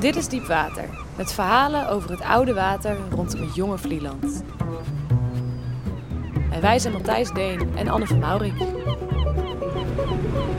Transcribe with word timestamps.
Dit 0.00 0.16
is 0.16 0.28
Diepwater, 0.28 0.84
met 1.16 1.32
verhalen 1.32 1.88
over 1.88 2.10
het 2.10 2.22
oude 2.22 2.54
water 2.54 2.96
rondom 3.10 3.40
het 3.40 3.54
jonge 3.54 3.78
Vlieland. 3.78 4.42
En 6.50 6.60
wij 6.60 6.78
zijn 6.78 6.92
Matthijs 6.92 7.32
Deen 7.32 7.68
en 7.74 7.88
Anne 7.88 8.06
van 8.06 8.18
Maurik. 8.18 8.54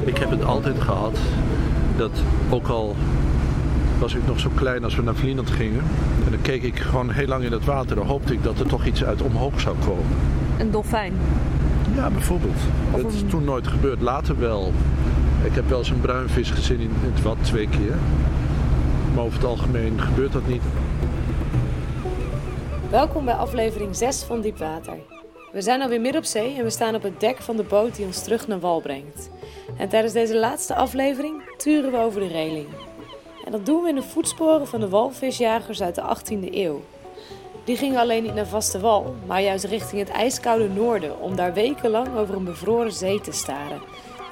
Ik 0.06 0.18
heb 0.18 0.30
het 0.30 0.44
altijd 0.44 0.82
gehad 0.82 1.18
dat 1.98 2.12
ook 2.50 2.68
al 2.68 2.96
was 4.00 4.14
ik 4.14 4.28
nog 4.28 4.40
zo 4.40 4.50
klein 4.56 4.84
als 4.84 4.96
we 4.96 5.02
naar 5.02 5.16
Vlieland 5.16 5.50
gingen. 5.50 5.84
En 6.26 6.32
dan 6.32 6.42
keek 6.42 6.64
ik 6.64 6.80
gewoon 6.80 7.12
heel 7.12 7.28
lang 7.28 7.44
in 7.44 7.52
het 7.52 7.66
water. 7.66 7.96
Dan 7.96 8.06
hoopte 8.06 8.34
ik 8.34 8.44
dat 8.44 8.60
er 8.60 8.68
toch 8.68 8.86
iets 8.86 9.04
uit 9.04 9.22
omhoog 9.22 9.60
zou 9.60 9.76
komen. 9.86 10.06
Een 10.58 10.72
dolfijn? 10.72 11.14
Ja, 11.96 12.10
bijvoorbeeld. 12.10 12.60
Of 12.92 13.02
dat 13.02 13.14
is 13.14 13.24
toen 13.30 13.44
nooit 13.44 13.68
gebeurd. 13.68 14.02
Later 14.02 14.40
wel. 14.40 14.74
Ik 15.44 15.56
heb 15.56 15.68
wel 15.68 15.78
eens 15.78 15.90
een 15.90 16.02
bruinvis 16.02 16.50
gezien 16.50 16.80
in 16.80 16.92
het 16.92 17.22
wat 17.22 17.38
twee 17.42 17.70
keer. 17.70 17.96
Maar 19.16 19.24
over 19.24 19.40
het 19.40 19.48
algemeen 19.48 20.02
gebeurt 20.02 20.32
dat 20.32 20.48
niet. 20.48 20.62
Welkom 22.90 23.26
bij 23.26 23.34
aflevering 23.34 23.96
6 23.96 24.24
van 24.24 24.42
Diepwater. 24.42 24.98
We 25.52 25.62
zijn 25.62 25.82
alweer 25.82 26.02
midden 26.02 26.22
op 26.22 26.28
zee 26.28 26.56
en 26.58 26.64
we 26.64 26.70
staan 26.70 26.96
op 26.96 27.04
het 27.04 27.20
dek 27.20 27.42
van 27.42 27.56
de 27.56 27.64
boot 27.64 27.96
die 27.96 28.06
ons 28.06 28.24
terug 28.24 28.48
naar 28.48 28.60
wal 28.60 28.82
brengt. 28.82 29.30
En 29.78 29.90
tijdens 29.90 30.14
deze 30.14 30.38
laatste 30.38 30.76
aflevering 30.76 31.42
turen 31.58 31.92
we 31.92 31.98
over 31.98 32.20
de 32.20 32.28
reling. 32.28 32.68
En 33.46 33.52
dat 33.52 33.66
doen 33.66 33.82
we 33.84 33.90
in 33.90 33.96
de 33.96 34.02
voetsporen 34.02 34.68
van 34.68 34.80
de 34.80 34.90
walvisjagers 34.90 35.82
uit 35.82 35.96
de 35.96 36.16
18e 36.18 36.54
eeuw. 36.54 36.82
Die 37.64 37.78
gingen 37.78 38.00
alleen 38.00 38.24
niet 38.24 38.34
naar 38.36 38.48
vaste 38.48 38.80
wal, 38.80 39.16
maar 39.26 39.42
juist 39.42 39.66
richting 39.66 40.02
het 40.02 40.10
ijskoude 40.10 40.70
noorden 40.70 41.20
om 41.20 41.36
daar 41.36 41.54
wekenlang 41.54 42.16
over 42.18 42.36
een 42.36 42.44
bevroren 42.44 42.94
zee 42.94 43.22
te 43.22 43.32
staren. 43.32 43.82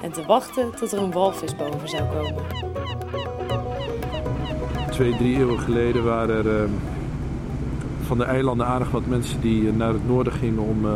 En 0.02 0.12
te 0.12 0.26
wachten 0.26 0.74
tot 0.74 0.92
er 0.92 1.02
een 1.02 1.12
walvis 1.12 1.56
boven 1.56 1.88
zou 1.88 2.02
komen. 2.02 2.42
Twee, 4.90 5.16
drie 5.16 5.36
eeuwen 5.36 5.58
geleden 5.58 6.04
waren 6.04 6.36
er 6.36 6.62
ehm, 6.62 6.70
van 8.02 8.18
de 8.18 8.24
eilanden 8.24 8.66
aardig 8.66 8.90
wat 8.90 9.06
mensen 9.06 9.40
die 9.40 9.68
eh, 9.68 9.74
naar 9.74 9.92
het 9.92 10.06
noorden 10.06 10.32
gingen 10.32 10.62
om 10.62 10.86
eh, 10.86 10.92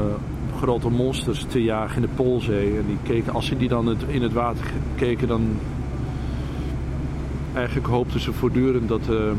grote 0.59 0.89
monsters 0.89 1.45
te 1.49 1.63
jagen 1.63 1.97
in 1.97 2.03
de 2.03 2.15
Poolzee. 2.15 2.79
En 2.79 2.87
die 2.87 2.99
keken, 3.03 3.33
als 3.33 3.47
ze 3.47 3.57
die 3.57 3.69
dan 3.69 3.97
in 4.07 4.23
het 4.23 4.33
water 4.33 4.67
keken, 4.97 5.29
dan 5.29 5.59
eigenlijk 7.55 7.87
hoopten 7.87 8.21
ze 8.21 8.33
voortdurend 8.33 8.89
dat, 8.89 9.09
eh, 9.09 9.31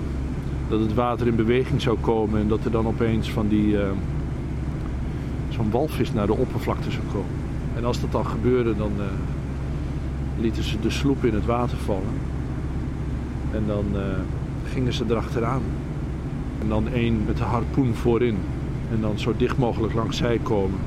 dat 0.69 0.79
het 0.79 0.93
water 0.93 1.27
in 1.27 1.35
beweging 1.35 1.81
zou 1.81 1.97
komen 1.97 2.41
en 2.41 2.47
dat 2.47 2.65
er 2.65 2.71
dan 2.71 2.87
opeens 2.87 3.31
van 3.31 3.47
die 3.47 3.77
zo'n 5.49 5.71
walvis 5.71 6.13
naar 6.13 6.27
de 6.27 6.37
oppervlakte 6.37 6.91
zou 6.91 7.03
komen. 7.11 7.35
En 7.75 7.85
als 7.85 8.01
dat 8.01 8.11
dan 8.11 8.25
gebeurde, 8.25 8.75
dan 8.75 8.91
lieten 10.39 10.63
ze 10.63 10.79
de 10.79 10.89
sloep 10.89 11.25
in 11.25 11.33
het 11.33 11.45
water 11.45 11.77
vallen. 11.77 12.13
En 13.51 13.63
dan 13.67 13.85
eh, 13.93 14.01
gingen 14.63 14.93
ze 14.93 15.03
erachteraan. 15.09 15.61
En 16.61 16.67
dan 16.67 16.87
één 16.87 17.23
met 17.25 17.37
de 17.37 17.43
harpoen 17.43 17.93
voorin. 17.93 18.37
En 18.91 19.01
dan 19.01 19.19
zo 19.19 19.33
dicht 19.37 19.57
mogelijk 19.57 19.93
langs 19.93 20.17
zij 20.17 20.39
komen. 20.43 20.79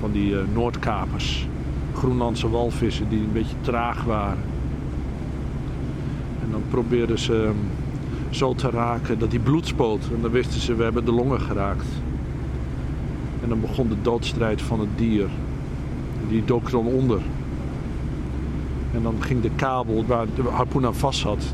Van 0.00 0.12
die 0.12 0.38
eh, 0.38 0.44
Noordkapers. 0.54 1.48
Groenlandse 1.94 2.50
walvissen 2.50 3.08
die 3.08 3.18
een 3.18 3.32
beetje 3.32 3.56
traag 3.60 4.04
waren. 4.04 4.42
En 6.42 6.50
dan 6.50 6.62
probeerden 6.68 7.18
ze 7.18 7.32
hem 7.32 7.56
zo 8.30 8.54
te 8.54 8.70
raken 8.70 9.18
dat 9.18 9.30
hij 9.30 9.40
bloed 9.40 9.66
spoot. 9.66 10.08
En 10.14 10.22
dan 10.22 10.30
wisten 10.30 10.60
ze, 10.60 10.74
we 10.74 10.82
hebben 10.82 11.04
de 11.04 11.12
longen 11.12 11.40
geraakt. 11.40 11.86
En 13.42 13.48
dan 13.48 13.60
begon 13.60 13.88
de 13.88 13.96
doodstrijd 14.02 14.62
van 14.62 14.80
het 14.80 14.88
dier. 14.96 15.26
Die 16.28 16.44
dook 16.44 16.70
dan 16.70 16.86
onder. 16.86 17.20
En 18.94 19.02
dan 19.02 19.14
ging 19.20 19.42
de 19.42 19.50
kabel 19.56 20.04
waar 20.06 20.26
de 20.34 20.42
harpoen 20.42 20.86
aan 20.86 20.94
vast 20.94 21.18
zat, 21.18 21.44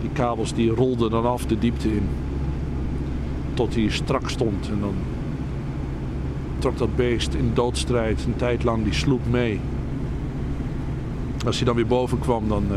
die 0.00 0.10
kabels 0.12 0.54
die 0.54 0.70
rolden 0.70 1.10
dan 1.10 1.26
af 1.26 1.46
de 1.46 1.58
diepte 1.58 1.94
in. 1.94 2.08
Tot 3.54 3.74
hij 3.74 3.88
strak 3.88 4.28
stond. 4.28 4.68
En 4.68 4.80
dan 4.80 4.94
trok 6.58 6.78
dat 6.78 6.96
beest 6.96 7.34
in 7.34 7.50
doodstrijd 7.54 8.24
een 8.24 8.36
tijd 8.36 8.64
lang 8.64 8.84
die 8.84 8.92
sloep 8.92 9.20
mee. 9.30 9.60
Als 11.46 11.56
hij 11.56 11.66
dan 11.66 11.74
weer 11.74 11.86
boven 11.86 12.18
kwam, 12.18 12.48
dan, 12.48 12.64
eh, 12.70 12.76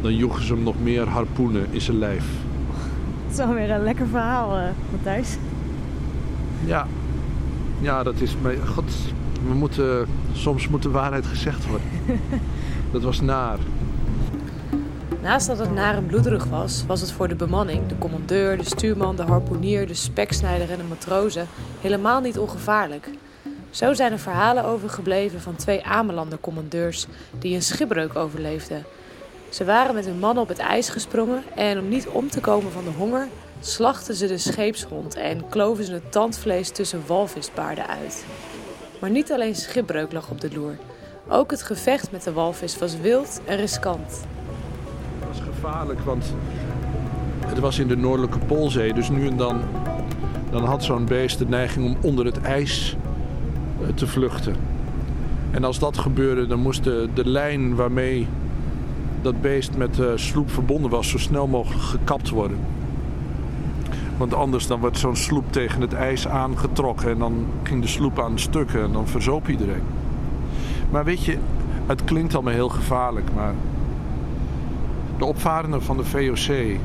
dan 0.00 0.16
joegen 0.16 0.44
ze 0.44 0.52
hem 0.52 0.62
nog 0.62 0.74
meer 0.82 1.08
harpoenen 1.08 1.66
in 1.70 1.80
zijn 1.80 1.98
lijf. 1.98 2.24
Het 3.22 3.30
is 3.30 3.36
wel 3.36 3.54
weer 3.54 3.70
een 3.70 3.82
lekker 3.82 4.06
verhaal, 4.06 4.58
uh, 4.58 4.64
Matthijs. 4.90 5.36
Ja, 6.64 6.86
ja 7.80 8.02
dat 8.02 8.20
is. 8.20 8.36
God, 8.74 8.92
we 9.48 9.54
moeten, 9.54 10.06
soms 10.38 10.68
moet 10.68 10.82
de 10.82 10.90
waarheid 10.90 11.26
gezegd 11.26 11.66
worden. 11.66 11.88
Dat 12.92 13.02
was 13.02 13.20
naar. 13.20 13.58
Naast 15.22 15.46
dat 15.46 15.58
het 15.58 15.72
naar 15.72 15.94
en 15.94 16.06
bloederig 16.06 16.44
was, 16.44 16.84
was 16.86 17.00
het 17.00 17.12
voor 17.12 17.28
de 17.28 17.34
bemanning, 17.34 17.86
de 17.86 17.98
commandeur, 17.98 18.56
de 18.56 18.64
stuurman, 18.64 19.16
de 19.16 19.22
harpoenier, 19.22 19.86
de 19.86 19.94
speksnijder 19.94 20.70
en 20.70 20.76
de 20.76 20.84
matrozen 20.84 21.46
helemaal 21.80 22.20
niet 22.20 22.38
ongevaarlijk. 22.38 23.08
Zo 23.70 23.94
zijn 23.94 24.12
er 24.12 24.18
verhalen 24.18 24.64
overgebleven 24.64 25.40
van 25.40 25.56
twee 25.56 25.84
Amelander 25.84 26.38
commandeurs 26.40 27.06
die 27.38 27.54
een 27.54 27.62
schipbreuk 27.62 28.16
overleefden. 28.16 28.84
Ze 29.48 29.64
waren 29.64 29.94
met 29.94 30.04
hun 30.04 30.18
mannen 30.18 30.42
op 30.42 30.48
het 30.48 30.58
ijs 30.58 30.88
gesprongen 30.88 31.42
en 31.54 31.78
om 31.78 31.88
niet 31.88 32.08
om 32.08 32.30
te 32.30 32.40
komen 32.40 32.72
van 32.72 32.84
de 32.84 32.90
honger, 32.90 33.28
slachten 33.60 34.14
ze 34.14 34.26
de 34.26 34.38
scheepshond 34.38 35.14
en 35.14 35.48
kloven 35.48 35.84
ze 35.84 35.92
het 35.92 36.12
tandvlees 36.12 36.70
tussen 36.70 37.02
walvispaarden 37.06 37.86
uit. 37.86 38.24
Maar 39.00 39.10
niet 39.10 39.32
alleen 39.32 39.54
schipbreuk 39.54 40.12
lag 40.12 40.30
op 40.30 40.40
de 40.40 40.50
loer. 40.54 40.76
Ook 41.28 41.50
het 41.50 41.62
gevecht 41.62 42.10
met 42.10 42.22
de 42.22 42.32
walvis 42.32 42.78
was 42.78 43.00
wild 43.00 43.40
en 43.44 43.56
riskant. 43.56 44.24
Het 45.18 45.28
was 45.28 45.40
gevaarlijk, 45.40 46.00
want 46.00 46.34
het 47.46 47.58
was 47.58 47.78
in 47.78 47.88
de 47.88 47.96
Noordelijke 47.96 48.38
Poolzee. 48.38 48.94
Dus 48.94 49.08
nu 49.08 49.26
en 49.26 49.36
dan, 49.36 49.60
dan 50.50 50.64
had 50.64 50.84
zo'n 50.84 51.04
beest 51.04 51.38
de 51.38 51.46
neiging 51.46 51.86
om 51.86 51.96
onder 52.02 52.24
het 52.24 52.40
ijs 52.40 52.96
eh, 53.82 53.88
te 53.94 54.06
vluchten. 54.06 54.56
En 55.50 55.64
als 55.64 55.78
dat 55.78 55.98
gebeurde, 55.98 56.46
dan 56.46 56.60
moest 56.60 56.84
de, 56.84 57.08
de 57.14 57.28
lijn 57.28 57.74
waarmee 57.74 58.26
dat 59.22 59.40
beest 59.40 59.76
met 59.76 59.94
de 59.94 60.12
sloep 60.16 60.50
verbonden 60.50 60.90
was, 60.90 61.08
zo 61.08 61.18
snel 61.18 61.46
mogelijk 61.46 61.82
gekapt 61.82 62.28
worden. 62.28 62.58
Want 64.18 64.34
anders 64.34 64.66
dan 64.66 64.80
wordt 64.80 64.98
zo'n 64.98 65.16
sloep 65.16 65.52
tegen 65.52 65.80
het 65.80 65.92
ijs 65.92 66.28
aangetrokken 66.28 67.10
en 67.10 67.18
dan 67.18 67.46
ging 67.62 67.82
de 67.82 67.88
sloep 67.88 68.20
aan 68.20 68.38
stukken 68.38 68.82
en 68.82 68.92
dan 68.92 69.06
verzoop 69.06 69.48
iedereen. 69.48 69.82
Maar 70.90 71.04
weet 71.04 71.24
je, 71.24 71.38
het 71.86 72.04
klinkt 72.04 72.34
allemaal 72.34 72.52
heel 72.52 72.68
gevaarlijk, 72.68 73.34
maar 73.34 73.54
de 75.18 75.24
opvarenden 75.24 75.82
van 75.82 75.96
de 75.96 76.04
VOC, 76.04 76.78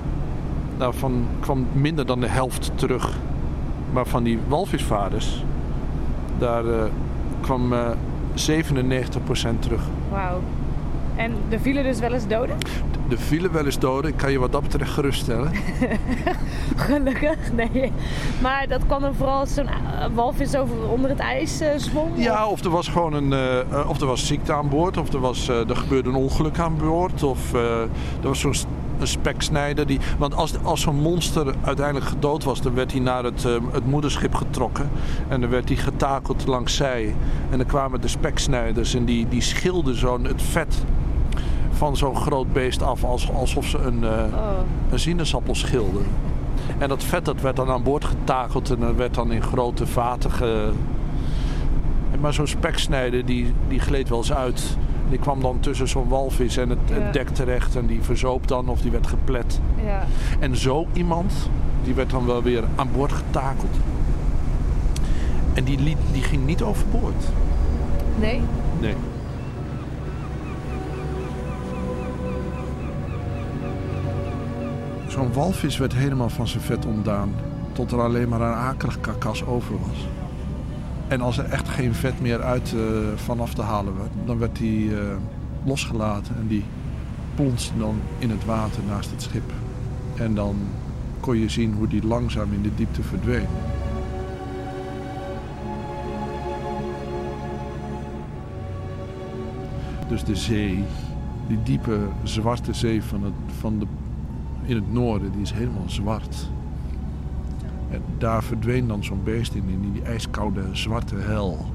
daarvan 0.78 1.26
kwam 1.40 1.68
minder 1.72 2.06
dan 2.06 2.20
de 2.20 2.28
helft 2.28 2.72
terug. 2.76 3.18
Maar 3.94 4.06
van 4.06 4.24
die 4.24 4.40
walvisvaarders, 4.48 5.44
daar 6.38 6.66
eh, 6.66 6.84
kwam 7.42 7.74
eh 7.74 7.90
97% 8.36 9.60
terug. 9.60 9.82
Wauw. 10.10 10.42
En 11.16 11.32
er 11.50 11.60
vielen 11.60 11.84
dus 11.84 12.00
wel 12.00 12.14
eens 12.14 12.28
doden? 12.28 12.56
Er 13.10 13.18
vielen 13.18 13.52
wel 13.52 13.66
eens 13.66 13.80
doden, 13.80 14.12
ik 14.12 14.18
kan 14.18 14.32
je 14.32 14.40
wat 14.40 14.52
dat 14.52 14.62
betreft 14.62 14.92
geruststellen. 14.92 15.52
Gelukkig, 16.76 17.38
nee. 17.54 17.92
Maar 18.42 18.68
dat 18.68 18.86
kwam 18.86 19.02
dan 19.02 19.16
vooral 19.16 19.40
als 19.40 19.54
zo'n 19.54 19.68
eh, 19.68 20.06
walvis 20.14 20.56
over 20.56 20.90
onder 20.90 21.10
het 21.10 21.20
ijs 21.20 21.60
eh, 21.60 21.70
zwom? 21.78 22.12
Ja, 22.16 22.48
of 22.48 22.64
er 22.64 22.70
was 22.70 22.88
gewoon 22.88 23.14
een, 23.14 23.34
eh, 23.34 23.90
of 23.90 24.02
er 24.02 24.08
was 24.08 24.28
ziekte 24.28 24.54
aan 24.54 24.70
boord, 24.70 24.98
of 24.98 25.14
er, 25.14 25.20
was, 25.20 25.48
er 25.48 25.76
gebeurde 25.76 26.10
een 26.10 26.16
ongeluk 26.16 26.60
aan 26.60 26.78
boord, 26.78 27.24
of 27.24 27.54
er 27.54 27.90
was 28.22 28.40
zo'n 28.40 28.56
een 29.00 29.08
speksnijder. 29.08 29.88
Die, 29.88 30.00
want 30.18 30.36
als, 30.36 30.54
als 30.64 30.82
zo'n 30.82 31.02
monster 31.02 31.56
uiteindelijk 31.64 32.06
gedood 32.06 32.44
was, 32.44 32.62
dan 32.62 32.74
werd 32.74 32.92
hij 32.92 33.02
naar 33.02 33.24
het, 33.24 33.44
het 33.72 33.86
moederschip 33.86 34.36
getrokken. 34.36 34.90
En 35.28 35.42
dan 35.42 35.50
werd 35.50 35.70
hij 35.70 35.78
getakeld 35.78 36.48
langs 36.48 36.76
zij. 36.76 37.16
En 37.50 37.58
dan 37.58 37.68
kwamen 37.68 38.02
de 38.02 38.08
speksnijders 38.08 38.94
en 38.94 39.06
die, 39.06 39.28
die 39.28 39.42
schilden 39.42 39.98
zo'n 39.98 40.24
het 40.24 40.42
vet 40.42 40.84
van 41.74 41.98
zo'n 41.98 42.16
groot 42.16 42.54
beest 42.54 42.82
af 42.82 43.04
als, 43.04 43.32
alsof 43.32 43.66
ze 43.66 43.78
een, 43.78 44.04
Oh. 44.06 44.30
een 44.92 45.00
sinaasappel 45.00 45.56
schilden. 45.56 46.06
En 46.78 46.90
dat 46.90 47.04
vet 47.04 47.26
dat 47.26 47.42
werd 47.42 47.56
dan 47.56 47.70
aan 47.70 47.84
boord 47.84 48.06
getakeld 48.06 48.70
en 48.72 48.80
dat 48.80 48.96
werd 48.96 49.14
dan 49.14 49.32
in 49.32 49.42
grote 49.42 49.88
vaten 49.88 50.32
ge... 50.32 50.72
Maar 52.22 52.34
zo'n 52.34 52.48
speksnijder 52.48 53.26
die, 53.26 53.54
die 53.68 53.80
gleed 53.80 54.10
wel 54.10 54.18
eens 54.18 54.34
uit. 54.34 54.78
Die 55.10 55.20
kwam 55.20 55.42
dan 55.42 55.60
tussen 55.60 55.88
zo'n 55.88 56.08
walvis 56.08 56.58
en 56.58 56.70
het, 56.70 56.80
Ja. 56.86 56.94
het 56.94 57.14
dek 57.14 57.30
terecht 57.30 57.76
en 57.76 57.86
die 57.86 58.02
verzoop 58.02 58.48
dan 58.48 58.68
of 58.70 58.82
die 58.82 58.92
werd 58.92 59.08
geplet. 59.08 59.60
Ja. 59.86 60.06
En 60.40 60.58
zo 60.58 60.88
iemand, 60.94 61.34
die 61.84 61.94
werd 61.94 62.10
dan 62.10 62.26
wel 62.26 62.44
weer 62.44 62.64
aan 62.76 62.90
boord 62.96 63.12
getakeld. 63.12 63.76
En 65.54 65.64
die, 65.64 65.80
liet, 65.80 65.98
die 66.12 66.22
ging 66.22 66.46
niet 66.46 66.62
overboord. 66.62 67.24
Nee? 68.20 68.42
Nee. 68.80 68.94
Zo'n 75.14 75.34
walvis 75.34 75.78
werd 75.78 75.94
helemaal 75.94 76.30
van 76.30 76.48
zijn 76.48 76.64
vet 76.64 76.86
ontdaan. 76.86 77.34
Tot 77.72 77.92
er 77.92 78.02
alleen 78.02 78.30
maar 78.30 78.42
een 78.42 78.54
akelig 78.54 79.02
karkas 79.02 79.46
over 79.46 79.80
was. 79.80 80.08
En 81.08 81.22
als 81.22 81.38
er 81.38 81.46
echt 81.46 81.70
geen 81.70 81.94
vet 81.94 82.22
meer 82.22 82.42
uit 82.42 82.74
eh, 82.74 82.82
vanaf 83.16 83.54
te 83.54 83.62
halen 83.62 83.98
werd, 83.98 84.10
dan 84.26 84.38
werd 84.38 84.56
die, 84.56 85.00
eh, 85.00 85.16
losgelaten 85.64 86.36
en 86.36 86.48
die 86.48 86.64
plonste 87.36 87.78
dan 87.78 87.96
in 88.20 88.30
het 88.30 88.46
water 88.46 88.84
naast 88.88 89.12
het 89.12 89.22
schip. 89.22 89.52
En 90.16 90.36
dan 90.36 90.56
kon 91.20 91.38
je 91.38 91.50
zien 91.50 91.74
hoe 91.74 91.88
die 91.88 92.06
langzaam 92.06 92.54
in 92.54 92.62
de 92.62 92.76
diepte 92.76 93.04
verdween. 93.04 93.48
Dus 100.08 100.24
de 100.24 100.36
zee, 100.36 100.84
die 101.48 101.64
diepe 101.64 102.00
zwarte 102.24 102.74
zee 102.74 103.04
van 103.04 103.24
het, 103.24 103.34
van 103.60 103.80
de, 103.80 103.86
in 104.66 104.76
het 104.76 104.94
noorden, 104.94 105.32
die 105.32 105.42
is 105.42 105.52
helemaal 105.52 105.90
zwart. 105.90 106.50
En 107.90 108.02
daar 108.18 108.44
verdween 108.44 108.88
dan 108.88 109.04
zo'n 109.04 109.24
beest 109.24 109.54
in, 109.54 109.64
in 109.68 109.92
die 109.92 110.02
ijskoude 110.02 110.62
zwarte 110.72 111.16
hel. 111.16 111.66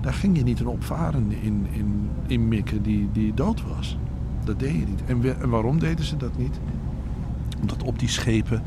Daar 0.00 0.12
ging 0.12 0.36
je 0.36 0.42
niet 0.42 0.60
een 0.60 0.66
opvarende 0.66 1.34
in, 1.40 1.66
in, 1.70 2.08
in 2.26 2.48
mikken 2.48 2.82
die, 2.82 3.08
die 3.12 3.34
dood 3.34 3.62
was. 3.76 3.96
Dat 4.44 4.58
deed 4.58 4.72
je 4.72 4.86
niet. 4.86 5.04
En, 5.06 5.40
en 5.40 5.48
waarom 5.48 5.78
deden 5.78 6.04
ze 6.04 6.16
dat 6.16 6.38
niet? 6.38 6.58
Omdat 7.60 7.82
op 7.82 7.98
die 7.98 8.08
schepen, 8.08 8.62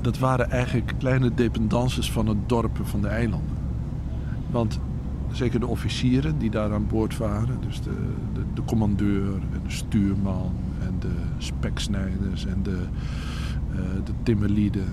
dat 0.00 0.18
waren 0.18 0.50
eigenlijk 0.50 0.92
kleine 0.98 1.34
dependances 1.34 2.12
van 2.12 2.26
het 2.26 2.48
dorpen 2.48 2.86
van 2.86 3.00
de 3.00 3.08
eilanden. 3.08 3.56
Want 4.50 4.78
zeker 5.34 5.60
de 5.60 5.66
officieren 5.66 6.38
die 6.38 6.50
daar 6.50 6.72
aan 6.72 6.86
boord 6.86 7.16
waren, 7.16 7.58
dus 7.66 7.80
de, 7.80 8.12
de, 8.32 8.40
de 8.54 8.62
commandeur 8.64 9.34
en 9.34 9.60
de 9.66 9.72
stuurman 9.72 10.52
en 10.80 10.94
de 10.98 11.14
speksnijders 11.38 12.46
en 12.46 12.62
de, 12.62 12.78
eh, 13.70 13.78
de 14.04 14.12
timmerlieden. 14.22 14.86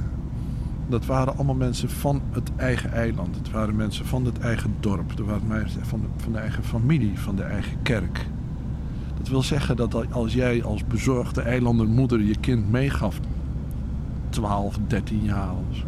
Dat 0.88 1.06
waren 1.06 1.36
allemaal 1.36 1.56
mensen 1.56 1.90
van 1.90 2.22
het 2.32 2.52
eigen 2.56 2.92
eiland. 2.92 3.36
Het 3.36 3.52
waren 3.52 3.76
mensen 3.76 4.06
van 4.06 4.26
het 4.26 4.40
eigen 4.40 4.74
dorp. 4.80 5.18
Dat 5.18 5.26
waren 5.26 5.48
mensen 5.48 5.86
van 5.86 6.00
de, 6.00 6.08
van 6.16 6.32
de 6.32 6.38
eigen 6.38 6.64
familie, 6.64 7.20
van 7.20 7.36
de 7.36 7.44
eigen 7.44 7.82
kerk. 7.82 8.28
Dat 9.18 9.30
wil 9.30 9.42
zeggen 9.42 9.76
dat 9.76 10.12
als 10.12 10.34
jij 10.34 10.64
als 10.64 10.86
bezorgde 10.86 11.42
eilandermoeder 11.42 12.22
je 12.22 12.36
kind 12.40 12.72
meegaf, 12.72 13.20
12, 14.30 14.78
13 14.88 15.24
jaar 15.24 15.52
of 15.70 15.84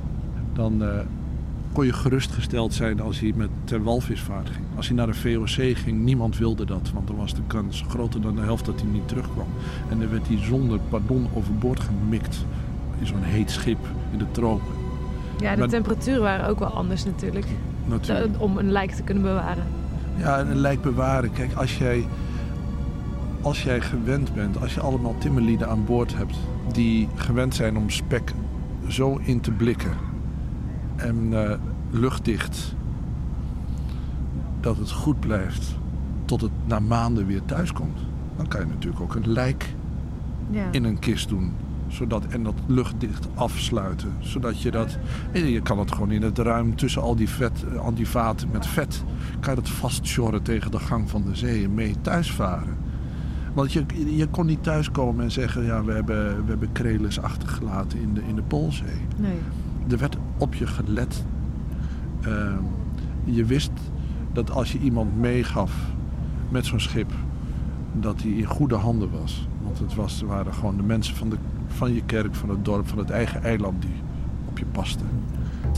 dan 0.53 0.83
eh, 0.83 1.00
kon 1.74 1.86
je 1.86 1.94
gerustgesteld 1.94 2.74
zijn 2.74 3.02
als 3.02 3.20
hij 3.20 3.34
met 3.36 3.50
ter 3.64 3.84
walvisvaart 3.84 4.50
ging. 4.50 4.66
Als 4.75 4.88
hij 4.88 4.96
naar 4.96 5.08
de 5.08 5.14
VOC 5.14 5.78
ging, 5.78 6.00
niemand 6.04 6.38
wilde 6.38 6.66
dat, 6.66 6.92
want 6.94 7.08
dan 7.08 7.16
was 7.16 7.34
de 7.34 7.42
kans 7.48 7.84
groter 7.90 8.22
dan 8.22 8.36
de 8.36 8.42
helft 8.42 8.66
dat 8.66 8.81
hij 8.81 8.90
niet 8.90 9.08
terugkwam. 9.08 9.48
En 9.90 10.00
dan 10.00 10.10
werd 10.10 10.28
hij 10.28 10.38
zonder 10.38 10.80
pardon 10.90 11.28
overboord 11.34 11.80
gemikt 11.80 12.46
in 13.00 13.08
zo'n 13.08 13.22
heet 13.24 13.52
schip 13.52 13.78
in 14.12 14.18
de 14.18 14.25
tropen. 14.31 14.74
Ja, 15.40 15.52
de 15.54 15.60
Maar- 15.60 15.68
temperaturen 15.70 16.22
waren 16.22 16.48
ook 16.48 16.60
wel 16.60 16.68
anders 16.74 17.06
natuurlijk. 17.06 17.46
Natuurlijk. 17.86 18.36
eh, 18.36 18.42
Om 18.42 18.58
een 18.58 18.72
lijk 18.72 18.92
te 18.92 19.04
kunnen 19.04 19.24
bewaren. 19.24 19.64
Ja, 20.18 20.38
en 20.40 20.48
een 20.52 20.58
lijk 20.60 20.81
bewaren. 20.81 21.31
Kijk, 21.31 21.54
als 21.54 21.78
jij, 21.78 22.06
als 23.42 23.64
jij 23.64 23.81
gewend 23.81 24.34
bent, 24.34 24.62
als 24.62 24.74
je 24.74 24.80
allemaal 24.80 25.16
timmerlieden 25.18 25.70
aan 25.70 25.86
boord 25.86 26.18
hebt 26.18 26.36
die 26.72 27.08
gewend 27.16 27.56
zijn 27.56 27.78
om 27.78 27.90
spek 27.90 28.31
zo 28.88 29.20
in 29.24 29.40
te 29.42 29.52
blikken 29.52 29.92
en 31.03 31.27
eh, 31.31 31.57
luchtdicht 31.91 32.75
dat 34.59 34.77
het 34.77 34.91
goed 34.91 35.19
blijft 35.19 35.75
tot 36.25 36.41
het 36.41 36.51
na 36.65 36.79
maanden 36.79 37.25
weer 37.27 37.45
thuis 37.45 37.73
komt, 37.73 38.00
dan 38.38 38.47
kan 38.47 38.59
je 38.59 38.67
natuurlijk 38.67 39.01
ook 39.01 39.15
een 39.15 39.31
lijk 39.31 39.73
Ja. 40.50 40.67
in 40.71 40.83
een 40.83 41.00
kist 41.00 41.29
doen. 41.29 41.51
Zodat, 41.88 42.25
en 42.25 42.44
dat 42.44 42.53
luchtdicht 42.65 43.27
afsluiten. 43.33 44.13
Zodat 44.19 44.61
je 44.61 44.71
dat. 44.71 44.97
en 45.31 45.45
Je 45.50 45.61
kan 45.61 45.79
het 45.79 45.91
gewoon 45.91 46.11
in 46.11 46.21
het 46.21 46.38
ruim 46.38 46.75
tussen 46.75 47.01
al 47.01 47.15
die, 47.15 47.29
vet, 47.29 47.65
eh, 47.73 47.79
al 47.79 47.94
die 47.94 48.07
vaten 48.07 48.50
met 48.51 48.67
vet. 48.67 49.03
Kan 49.39 49.55
je 49.55 49.61
dat 49.61 49.69
vastsjorren 49.69 50.41
tegen 50.41 50.71
de 50.71 50.79
gang 50.79 51.09
van 51.09 51.23
de 51.23 51.35
zee 51.35 51.63
en 51.63 51.73
mee 51.73 51.95
thuisvaren. 52.01 52.77
Want 53.53 53.73
je, 53.73 53.85
je 54.15 54.27
kon 54.27 54.45
niet 54.45 54.63
thuiskomen 54.63 55.23
en 55.23 55.31
zeggen: 55.31 55.63
ja, 55.63 55.83
we 55.83 55.91
hebben, 55.91 56.44
we 56.44 56.50
hebben 56.50 56.71
krelis 56.71 57.19
achtergelaten 57.21 58.00
in 58.01 58.13
de, 58.13 58.21
in 58.27 58.35
de 58.35 58.41
Poolzee. 58.41 59.01
Nee. 59.17 59.38
Er 59.89 59.97
werd 59.97 60.17
op 60.44 60.54
je 60.54 60.68
gelet. 60.68 61.25
Ehm, 62.22 62.63
je 63.24 63.45
wist 63.45 63.72
dat 64.34 64.51
als 64.51 64.72
je 64.72 64.80
iemand 64.80 65.18
meegaf 65.18 65.74
met 66.50 66.66
zo'n 66.66 66.80
schip, 66.80 67.12
dat 67.94 68.22
hij 68.22 68.31
in 68.31 68.45
goede 68.45 68.75
handen 68.75 69.12
was. 69.12 69.48
Want 69.63 69.80
het 69.80 69.95
was, 69.95 70.22
waren 70.22 70.54
gewoon 70.54 70.78
de 70.78 70.84
mensen 70.84 71.16
van, 71.16 71.30
de, 71.30 71.38
van 71.68 71.94
je 71.94 72.04
kerk, 72.06 72.36
van 72.36 72.50
het 72.50 72.66
dorp, 72.66 72.88
van 72.88 72.98
het 72.98 73.10
eigen 73.10 73.44
eiland 73.44 73.81
die 73.81 73.95
op 74.45 74.57
je 74.57 74.66
pasten. 74.66 75.07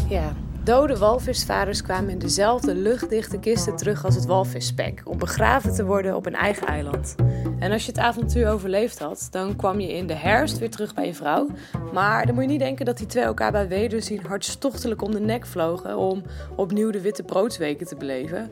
Ja, 0.10 0.34
dode 0.66 0.98
walvisvaders 0.98 1.82
kwamen 1.82 2.10
in 2.10 2.20
dezelfde 2.20 2.76
luchtdichte 2.76 3.40
kisten 3.40 3.76
terug 3.76 4.06
als 4.06 4.16
het 4.16 4.26
walvisspek, 4.26 5.02
om 5.04 5.18
begraven 5.18 5.74
te 5.74 5.86
worden 5.86 6.16
op 6.16 6.26
een 6.26 6.36
eigen 6.36 6.68
eiland. 6.68 7.16
En 7.60 7.72
als 7.72 7.86
je 7.86 7.92
het 7.92 8.00
avontuur 8.00 8.48
overleefd 8.48 9.00
had, 9.00 9.28
dan 9.32 9.56
kwam 9.56 9.80
je 9.80 9.94
in 9.94 10.08
de 10.08 10.14
herfst 10.14 10.58
weer 10.58 10.70
terug 10.70 10.94
bij 10.94 11.06
je 11.06 11.14
vrouw. 11.14 11.48
Maar 11.94 12.26
dan 12.26 12.36
moet 12.36 12.44
je 12.44 12.50
niet 12.50 12.60
denken 12.60 12.86
dat 12.86 12.98
die 12.98 13.08
twee 13.08 13.24
elkaar 13.24 13.52
bij 13.52 13.68
wederzien 13.68 14.26
hartstochtelijk 14.28 15.02
om 15.02 15.12
de 15.12 15.20
nek 15.20 15.46
vlogen 15.46 15.98
om 15.98 16.24
opnieuw 16.56 16.92
de 16.92 17.02
witte 17.02 17.24
broodsweken 17.24 17.88
te 17.88 17.96
beleven. 17.96 18.52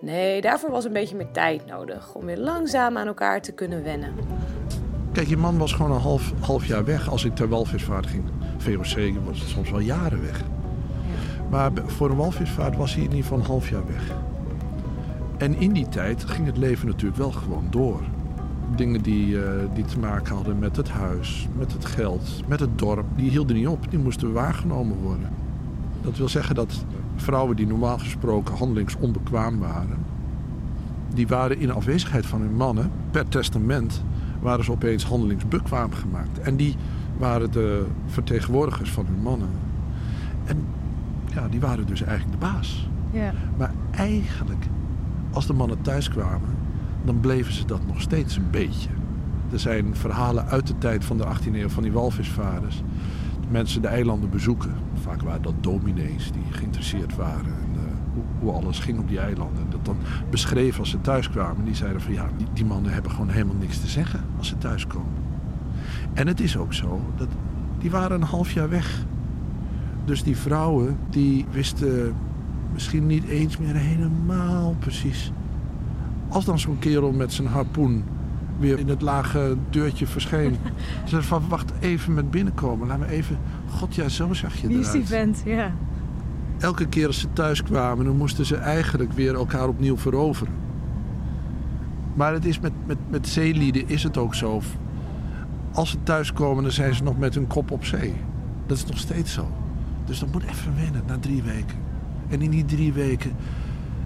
Nee, 0.00 0.40
daarvoor 0.40 0.70
was 0.70 0.84
een 0.84 0.92
beetje 0.92 1.16
meer 1.16 1.30
tijd 1.32 1.66
nodig 1.66 2.14
om 2.14 2.24
weer 2.24 2.38
langzaam 2.38 2.96
aan 2.96 3.06
elkaar 3.06 3.42
te 3.42 3.52
kunnen 3.52 3.82
wennen. 3.82 4.14
Kijk, 5.12 5.28
je 5.28 5.36
man 5.36 5.58
was 5.58 5.72
gewoon 5.72 5.92
een 5.92 6.00
half, 6.00 6.32
half 6.40 6.66
jaar 6.66 6.84
weg 6.84 7.10
als 7.10 7.24
ik 7.24 7.34
ter 7.34 7.48
walvisvaart 7.48 8.06
ging. 8.06 8.24
VOC 8.58 9.24
was 9.24 9.40
het 9.40 9.48
soms 9.48 9.70
wel 9.70 9.80
jaren 9.80 10.22
weg. 10.22 10.42
Maar 11.52 11.70
voor 11.86 12.10
een 12.10 12.16
walvisvaart 12.16 12.76
was 12.76 12.94
hij 12.94 13.02
in 13.02 13.08
ieder 13.08 13.22
geval 13.22 13.38
een 13.38 13.44
half 13.44 13.68
jaar 13.68 13.86
weg. 13.86 14.14
En 15.36 15.54
in 15.54 15.72
die 15.72 15.88
tijd 15.88 16.24
ging 16.24 16.46
het 16.46 16.56
leven 16.56 16.86
natuurlijk 16.86 17.16
wel 17.16 17.32
gewoon 17.32 17.66
door. 17.70 18.00
Dingen 18.76 19.02
die, 19.02 19.42
eh, 19.42 19.50
die 19.74 19.84
te 19.84 19.98
maken 19.98 20.34
hadden 20.34 20.58
met 20.58 20.76
het 20.76 20.88
huis, 20.88 21.48
met 21.58 21.72
het 21.72 21.84
geld, 21.84 22.42
met 22.48 22.60
het 22.60 22.78
dorp, 22.78 23.06
die 23.16 23.30
hielden 23.30 23.56
niet 23.56 23.66
op. 23.66 23.90
Die 23.90 23.98
moesten 23.98 24.32
waargenomen 24.32 24.96
worden. 24.96 25.28
Dat 26.02 26.16
wil 26.16 26.28
zeggen 26.28 26.54
dat 26.54 26.84
vrouwen 27.16 27.56
die 27.56 27.66
normaal 27.66 27.98
gesproken 27.98 28.56
handelingsonbekwaam 28.56 29.58
waren, 29.58 29.98
die 31.14 31.26
waren 31.26 31.58
in 31.58 31.72
afwezigheid 31.72 32.26
van 32.26 32.40
hun 32.40 32.54
mannen, 32.54 32.90
per 33.10 33.28
testament, 33.28 34.02
waren 34.40 34.64
ze 34.64 34.70
opeens 34.70 35.04
handelingsbekwaam 35.04 35.92
gemaakt. 35.92 36.38
En 36.38 36.56
die 36.56 36.76
waren 37.18 37.52
de 37.52 37.86
vertegenwoordigers 38.06 38.90
van 38.90 39.06
hun 39.06 39.22
mannen. 39.22 39.48
En 40.44 40.66
ja, 41.34 41.48
die 41.48 41.60
waren 41.60 41.86
dus 41.86 42.02
eigenlijk 42.02 42.40
de 42.40 42.46
baas. 42.46 42.88
Ja. 43.10 43.32
Maar 43.56 43.72
eigenlijk, 43.90 44.66
als 45.30 45.46
de 45.46 45.52
mannen 45.52 45.82
thuis 45.82 46.08
kwamen, 46.08 46.48
dan 47.04 47.20
bleven 47.20 47.52
ze 47.52 47.64
dat 47.64 47.86
nog 47.86 48.00
steeds 48.00 48.36
een 48.36 48.50
beetje. 48.50 48.88
Er 49.52 49.58
zijn 49.58 49.96
verhalen 49.96 50.46
uit 50.46 50.66
de 50.66 50.78
tijd 50.78 51.04
van 51.04 51.16
de 51.16 51.24
18e 51.24 51.54
eeuw 51.54 51.68
van 51.68 51.82
die 51.82 51.92
walvisvaders. 51.92 52.82
Mensen 53.50 53.82
de 53.82 53.88
eilanden 53.88 54.30
bezoeken. 54.30 54.72
Vaak 54.94 55.22
waren 55.22 55.42
dat 55.42 55.54
dominees 55.60 56.32
die 56.32 56.44
geïnteresseerd 56.50 57.16
waren 57.16 57.44
in 57.44 57.74
eh, 57.74 57.80
hoe, 58.14 58.22
hoe 58.40 58.52
alles 58.52 58.78
ging 58.78 58.98
op 58.98 59.08
die 59.08 59.18
eilanden. 59.18 59.70
Dat 59.70 59.84
dan 59.84 59.96
beschreven 60.30 60.80
als 60.80 60.90
ze 60.90 61.00
thuis 61.00 61.30
kwamen. 61.30 61.64
Die 61.64 61.74
zeiden 61.74 62.00
van 62.00 62.12
ja, 62.12 62.28
die, 62.36 62.46
die 62.52 62.64
mannen 62.64 62.92
hebben 62.92 63.10
gewoon 63.10 63.28
helemaal 63.28 63.56
niks 63.56 63.80
te 63.80 63.86
zeggen 63.86 64.20
als 64.38 64.48
ze 64.48 64.58
thuiskomen. 64.58 65.12
En 66.12 66.26
het 66.26 66.40
is 66.40 66.56
ook 66.56 66.74
zo, 66.74 67.00
dat 67.16 67.28
die 67.78 67.90
waren 67.90 68.20
een 68.20 68.26
half 68.26 68.52
jaar 68.52 68.68
weg. 68.68 69.04
Dus 70.04 70.22
die 70.22 70.36
vrouwen 70.36 70.96
die 71.10 71.46
wisten 71.50 72.14
misschien 72.72 73.06
niet 73.06 73.24
eens 73.24 73.58
meer 73.58 73.74
helemaal 73.74 74.76
precies. 74.78 75.32
Als 76.28 76.44
dan 76.44 76.58
zo'n 76.58 76.78
kerel 76.78 77.12
met 77.12 77.32
zijn 77.32 77.48
harpoen 77.48 78.04
weer 78.58 78.78
in 78.78 78.88
het 78.88 79.02
lage 79.02 79.56
deurtje 79.70 80.06
verscheen. 80.06 80.56
Ze 81.04 81.22
van 81.22 81.42
wacht 81.48 81.72
even 81.80 82.14
met 82.14 82.30
binnenkomen. 82.30 82.86
Laat 82.88 82.98
me 82.98 83.06
even. 83.06 83.38
God 83.70 83.94
ja, 83.94 84.08
zo 84.08 84.32
zag 84.32 84.56
je 84.56 84.66
Wie 84.66 84.78
is 84.78 84.90
die 84.90 84.94
eruit. 84.94 85.08
vent? 85.08 85.42
Ja. 85.44 85.72
Elke 86.58 86.86
keer 86.86 87.06
als 87.06 87.20
ze 87.20 87.32
thuis 87.32 87.62
kwamen, 87.62 88.04
dan 88.04 88.16
moesten 88.16 88.46
ze 88.46 88.56
eigenlijk 88.56 89.12
weer 89.12 89.34
elkaar 89.34 89.68
opnieuw 89.68 89.96
veroveren. 89.96 90.54
Maar 92.14 92.32
het 92.32 92.44
is 92.44 92.60
met, 92.60 92.72
met, 92.86 92.98
met 93.08 93.28
zeelieden 93.28 93.88
is 93.88 94.02
het 94.02 94.16
ook 94.16 94.34
zo. 94.34 94.60
Als 95.72 95.90
ze 95.90 96.02
thuiskomen, 96.02 96.62
dan 96.62 96.72
zijn 96.72 96.94
ze 96.94 97.02
nog 97.02 97.18
met 97.18 97.34
hun 97.34 97.46
kop 97.46 97.70
op 97.70 97.84
zee. 97.84 98.14
Dat 98.66 98.76
is 98.76 98.86
nog 98.86 98.98
steeds 98.98 99.32
zo. 99.32 99.48
Dus 100.12 100.20
dat 100.20 100.32
moet 100.32 100.42
even 100.44 100.74
wennen 100.76 101.02
na 101.06 101.18
drie 101.18 101.42
weken. 101.42 101.76
En 102.28 102.42
in 102.42 102.50
die 102.50 102.64
drie 102.64 102.92
weken, 102.92 103.32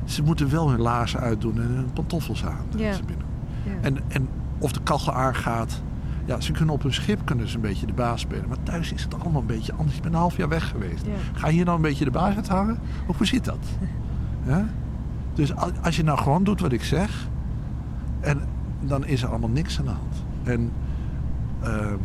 ze 0.04 0.22
moeten 0.22 0.50
wel 0.50 0.70
hun 0.70 0.80
laarzen 0.80 1.20
uitdoen 1.20 1.54
en 1.60 1.68
hun 1.68 1.92
pantoffels 1.92 2.44
aan. 2.44 2.64
als 2.72 2.80
Ja. 2.82 2.92
ze 2.92 3.02
binnen. 3.04 3.26
Ja. 3.64 3.72
En, 3.80 3.96
en 4.08 4.28
of 4.58 4.72
de 4.72 4.80
kachel 4.82 5.12
aangaat. 5.12 5.82
Ja, 6.24 6.40
ze 6.40 6.52
kunnen 6.52 6.74
op 6.74 6.82
hun 6.82 6.92
schip 6.94 7.20
kunnen 7.24 7.48
ze 7.48 7.54
een 7.54 7.60
beetje 7.60 7.86
de 7.86 7.92
baas 7.92 8.20
spelen. 8.20 8.48
Maar 8.48 8.62
thuis 8.62 8.92
is 8.92 9.02
het 9.02 9.20
allemaal 9.20 9.40
een 9.40 9.46
beetje 9.46 9.72
anders. 9.72 9.96
Je 9.96 10.02
bent 10.02 10.14
een 10.14 10.20
half 10.20 10.36
jaar 10.36 10.48
weg 10.48 10.68
geweest. 10.68 11.06
Ja. 11.06 11.12
Ga 11.38 11.46
je 11.46 11.52
hier 11.54 11.64
nou 11.64 11.76
een 11.76 11.82
beetje 11.82 12.04
de 12.04 12.10
baas 12.10 12.34
uithangen? 12.34 12.78
Of 13.06 13.16
hoe 13.16 13.26
zit 13.26 13.44
dat? 13.44 13.58
Ja? 14.46 14.68
Dus 15.34 15.54
al- 15.56 15.70
als 15.82 15.96
je 15.96 16.02
nou 16.04 16.18
gewoon 16.18 16.44
doet 16.44 16.60
wat 16.60 16.72
ik 16.72 16.84
zeg... 16.84 17.28
En 18.20 18.40
dan 18.80 19.04
is 19.06 19.22
er 19.22 19.28
allemaal 19.28 19.48
niks 19.48 19.78
aan 19.78 19.84
de 19.84 19.90
hand. 19.90 20.24
En 20.44 20.70
ehm, 21.62 21.96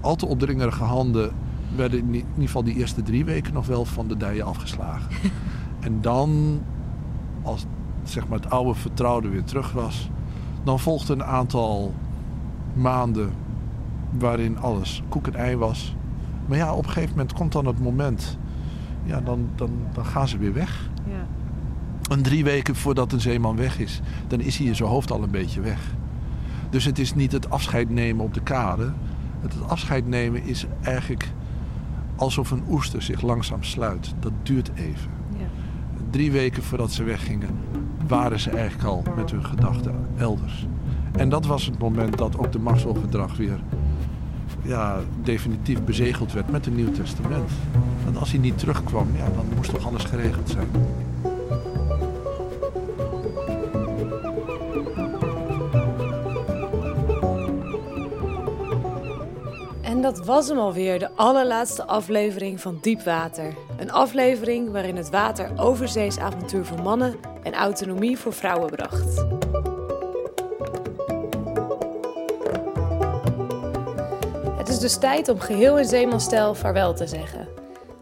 al 0.00 0.16
te 0.16 0.26
opdringerige 0.26 0.84
handen 0.84 1.32
werden 1.76 1.98
in 1.98 2.14
ieder 2.14 2.24
geval 2.36 2.64
die 2.64 2.74
eerste 2.74 3.02
drie 3.02 3.24
weken 3.24 3.52
nog 3.52 3.66
wel 3.66 3.84
van 3.84 4.08
de 4.08 4.16
dijen 4.16 4.46
afgeslagen. 4.46 5.10
en 5.80 6.00
dan, 6.00 6.60
als 7.42 7.66
zeg 8.02 8.28
maar, 8.28 8.38
het 8.38 8.50
oude 8.50 8.74
vertrouwde 8.74 9.28
weer 9.28 9.44
terug 9.44 9.72
was. 9.72 10.10
Dan 10.62 10.80
volgde 10.80 11.12
een 11.12 11.24
aantal 11.24 11.94
maanden 12.72 13.30
waarin 14.18 14.58
alles 14.58 15.02
koek 15.08 15.26
en 15.26 15.34
ei 15.34 15.56
was. 15.56 15.96
Maar 16.46 16.58
ja, 16.58 16.74
op 16.74 16.84
een 16.84 16.90
gegeven 16.90 17.16
moment 17.16 17.32
komt 17.32 17.52
dan 17.52 17.66
het 17.66 17.80
moment. 17.80 18.38
Ja, 19.04 19.20
dan, 19.20 19.48
dan, 19.54 19.70
dan 19.92 20.04
gaan 20.04 20.28
ze 20.28 20.38
weer 20.38 20.52
weg. 20.52 20.90
Ja. 21.06 21.26
En 22.10 22.22
drie 22.22 22.44
weken 22.44 22.76
voordat 22.76 23.12
een 23.12 23.20
zeeman 23.20 23.56
weg 23.56 23.78
is, 23.78 24.00
dan 24.26 24.40
is 24.40 24.56
hij 24.56 24.66
in 24.66 24.76
zijn 24.76 24.88
hoofd 24.88 25.12
al 25.12 25.22
een 25.22 25.30
beetje 25.30 25.60
weg. 25.60 25.94
Dus 26.70 26.84
het 26.84 26.98
is 26.98 27.14
niet 27.14 27.32
het 27.32 27.50
afscheid 27.50 27.90
nemen 27.90 28.24
op 28.24 28.34
de 28.34 28.42
kade. 28.42 28.92
Het 29.40 29.54
afscheid 29.66 30.06
nemen 30.06 30.44
is 30.44 30.66
eigenlijk 30.82 31.32
alsof 32.20 32.50
een 32.50 32.62
oester 32.68 33.02
zich 33.02 33.20
langzaam 33.20 33.62
sluit. 33.62 34.14
Dat 34.20 34.32
duurt 34.42 34.70
even. 34.74 35.10
Ja. 35.38 35.46
Drie 36.10 36.32
weken 36.32 36.62
voordat 36.62 36.92
ze 36.92 37.02
weggingen, 37.02 37.48
waren 38.08 38.40
ze 38.40 38.50
eigenlijk 38.50 38.88
al 38.88 39.02
met 39.16 39.30
hun 39.30 39.44
gedachten 39.44 39.94
elders. 40.16 40.66
En 41.12 41.28
dat 41.28 41.46
was 41.46 41.66
het 41.66 41.78
moment 41.78 42.18
dat 42.18 42.38
ook 42.38 42.52
de 42.52 42.58
Maxwell-verdrag 42.58 43.36
weer 43.36 43.58
ja, 44.62 44.98
definitief 45.22 45.84
bezegeld 45.84 46.32
werd 46.32 46.50
met 46.50 46.64
het 46.64 46.76
Nieuw 46.76 46.92
Testament. 46.92 47.50
Want 48.04 48.16
als 48.16 48.30
hij 48.30 48.40
niet 48.40 48.58
terugkwam, 48.58 49.06
ja, 49.16 49.24
dan 49.34 49.44
moest 49.56 49.70
toch 49.70 49.86
alles 49.86 50.04
geregeld 50.04 50.48
zijn. 50.48 50.68
Dat 60.16 60.26
was 60.26 60.48
hem 60.48 60.58
alweer, 60.58 60.98
de 60.98 61.10
allerlaatste 61.14 61.84
aflevering 61.84 62.60
van 62.60 62.78
Diepwater. 62.80 63.54
Een 63.78 63.92
aflevering 63.92 64.70
waarin 64.70 64.96
het 64.96 65.10
water 65.10 65.50
overzees 65.56 66.18
avontuur 66.18 66.64
voor 66.64 66.82
mannen 66.82 67.14
en 67.42 67.54
autonomie 67.54 68.18
voor 68.18 68.32
vrouwen 68.32 68.70
bracht. 68.70 69.24
Het 74.56 74.68
is 74.68 74.78
dus 74.78 74.98
tijd 74.98 75.28
om 75.28 75.40
geheel 75.40 75.78
in 75.78 75.84
zeemanstijl 75.84 76.54
vaarwel 76.54 76.94
te 76.94 77.06
zeggen. 77.06 77.48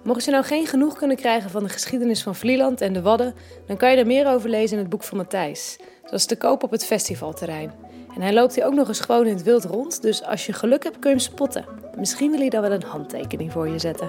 Mocht 0.05 0.25
je 0.25 0.31
nou 0.31 0.45
geen 0.45 0.67
genoeg 0.67 0.97
kunnen 0.97 1.17
krijgen 1.17 1.51
van 1.51 1.63
de 1.63 1.69
geschiedenis 1.69 2.23
van 2.23 2.35
Vlieland 2.35 2.81
en 2.81 2.93
de 2.93 3.03
Wadden, 3.03 3.35
dan 3.67 3.77
kan 3.77 3.91
je 3.91 3.97
er 3.97 4.07
meer 4.07 4.27
over 4.27 4.51
lezen 4.51 4.77
in 4.77 4.83
het 4.83 4.91
boek 4.91 5.03
van 5.03 5.17
Matthijs. 5.17 5.79
Dat 6.03 6.13
is 6.13 6.27
te 6.27 6.37
koop 6.37 6.63
op 6.63 6.71
het 6.71 6.85
festivalterrein. 6.85 7.73
En 8.15 8.23
hij 8.23 8.33
loopt 8.33 8.55
hier 8.55 8.65
ook 8.65 8.75
nog 8.75 8.89
eens 8.89 9.01
gewoon 9.01 9.27
in 9.27 9.35
het 9.35 9.43
wild 9.43 9.65
rond, 9.65 10.03
dus 10.03 10.25
als 10.25 10.47
je 10.47 10.53
geluk 10.53 10.83
hebt 10.83 10.99
kun 10.99 11.11
je 11.11 11.17
hem 11.17 11.25
spotten. 11.25 11.88
Misschien 11.99 12.31
wil 12.31 12.41
hij 12.41 12.49
dan 12.49 12.63
wel 12.63 12.73
een 12.73 12.83
handtekening 12.83 13.53
voor 13.53 13.69
je 13.69 13.79
zetten. 13.79 14.09